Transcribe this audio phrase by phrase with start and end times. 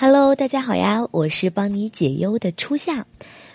[0.00, 3.04] Hello，大家好呀，我是帮你解忧的初夏。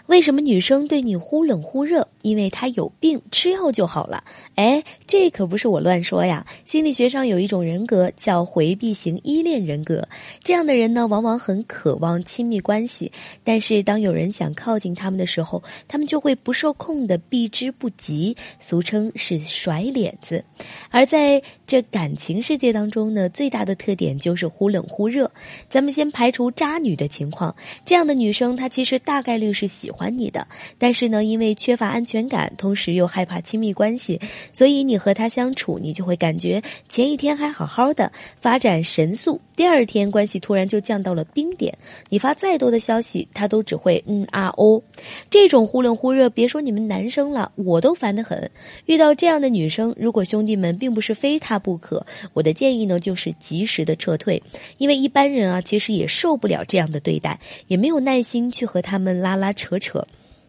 [0.07, 2.05] 为什么女生对你忽冷忽热？
[2.23, 4.21] 因为她有病，吃药就好了。
[4.55, 6.45] 哎，这可不是我乱说呀。
[6.65, 10.05] 心理学上有一种人格叫回避型依恋人格，
[10.41, 13.09] 这样的人呢，往往很渴望亲密关系，
[13.45, 20.43] 但是当有人想靠近他们的时候，他们就会不受控的避之不及，俗称是甩脸子。
[20.89, 25.31] 而在这感情世界当中呢，最大的特点就是忽冷忽热。
[25.69, 29.92] 咱们先排除渣女的情况，这样的女生她其实大概率是喜。
[29.93, 30.47] 喜欢你的，
[30.79, 34.19] 但是呢，因为缺乏安全感，同时又害怕亲密关系，
[34.51, 41.77] 所以你和他相处，你就会感觉前一天还好好的，发展神速，第二天关系突然就降到了冰点。
[42.09, 44.81] 你发再多的消息，他都只会嗯啊哦。
[45.29, 48.49] 这种忽冷忽热，别说你们男生了，我都烦得很。
[48.87, 54.41] 遇到这样的女生，如果兄弟们并不是非她不可，我的建议呢就是及时的撤退，
[54.79, 59.77] 因为一般人啊其实也受不了这样的对待，也没有耐心去和他们拉拉扯。
[59.77, 60.07] 扯，扯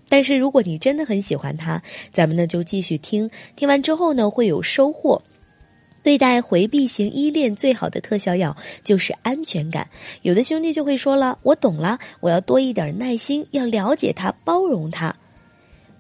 [0.09, 1.83] 但是如果你真的很喜欢他，
[2.13, 5.21] 咱们呢就继续听，听完之后呢会有收获。
[6.05, 9.89] 对待回避型依恋最好的特效药就是安全感。
[10.21, 15.17] 有的兄弟就会说了：“我懂了，我要多一点耐心，要了解他，包容他。”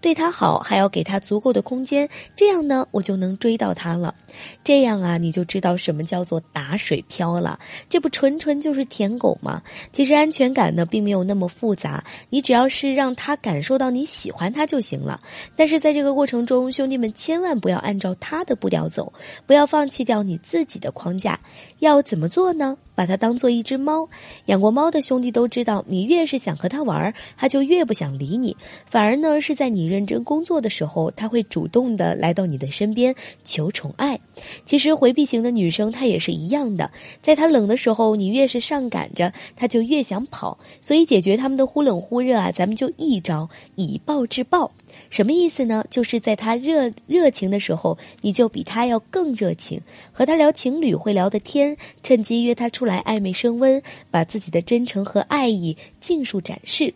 [0.04, 4.14] 对他好，还要给他足够的空间，这样呢，我就能追到他了。
[4.62, 7.58] 这样啊，你就知道什么叫做打水漂了。
[7.88, 9.62] 这不纯纯就是舔狗吗？
[9.92, 15.18] 其实安全感呢，并没有那么复杂，你只要是让他感受到你喜欢他就行了。
[15.56, 19.10] 但是在这个过程中，兄弟们千万不要按照他的步调走，
[19.46, 21.40] 不要放弃掉你自己的框架。
[21.78, 22.76] 要怎么做呢？
[22.96, 24.08] 把它当做一只猫，
[24.44, 33.14] 养过猫的兄弟都知道，你越是想和它玩，它就越不想理你，反而呢是在你认真工作的时候，他会主动的来到你的身边
[33.44, 34.18] 求宠爱。
[34.64, 36.90] 其实回避型的女生她也是一样的，
[37.22, 40.58] 在她冷的时候，你越是上赶着，她就越想跑。
[40.80, 44.68] 所以解决他们的忽冷忽热啊，咱们就一招以暴制暴。
[45.10, 45.84] 什么意思呢？
[45.88, 49.80] 就是在他热热情的时候，你就比他要更热情，
[50.10, 53.80] 和他聊情侣会聊的天，趁机约他出来暧昧升温，
[54.10, 56.92] 把自己的真诚和爱意尽数展示。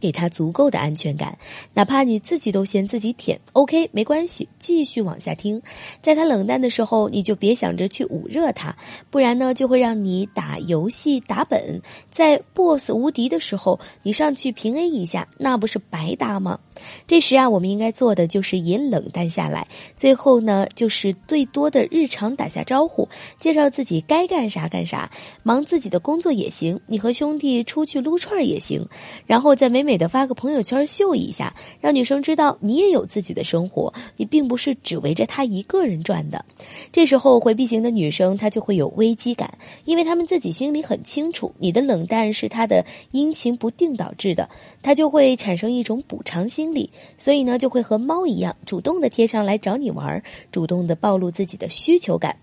[0.00, 1.36] 给他足够的安全感，
[1.72, 5.60] 哪怕你自己都嫌自己舔，OK，没关系，继续往下听。
[6.02, 8.76] 在他冷淡的时候，你就别想着去捂热他，
[9.10, 11.80] 不然呢，就会让你打游戏打本，
[12.10, 16.58] 在 BOSS 无敌的时候，你上去平 A 一下，那不是白搭吗？
[17.06, 23.08] 这时啊，我们应该做的就是也冷淡下来，最后呢，就是最多的日常打下招呼，
[23.40, 25.10] 介绍自己该干啥干啥，
[25.42, 28.86] 忙自己的工作也行，你和兄弟出去撸串也行，
[29.26, 36.44] 然后再美美美的发个朋友圈秀一下，让女生知道你也有自己的生活，你并不是只围着他一个人转的。
[36.92, 44.46] 这时候回避型的女生她就会有危机感，因为她们自己心里很清楚，你的冷淡是她的阴晴不定导致的，
[44.82, 46.70] 她就会产生一种补偿心。
[46.74, 52.36] 理，所以呢，就会和猫一样，主动的贴上来找你玩，主动的暴露自己的需求感。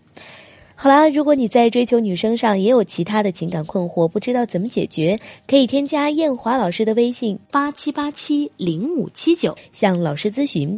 [0.84, 5.18] 好啦，如果你在追求女生上也有其他的情感困惑，不知道怎么解决，
[5.48, 10.78] 可以添加艳华老师的微信八七八七零五七九向老师咨询。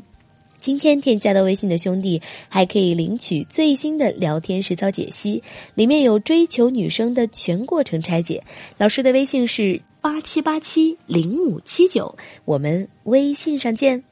[0.60, 5.42] 今天添加到微信的兄弟还可以领取最新的聊天实操解析，
[5.74, 8.44] 里面有追求女生的全过程拆解。
[8.78, 9.82] 老师的微信是。
[10.02, 12.16] 八七八七零五七九，
[12.46, 14.04] 我们微信上见。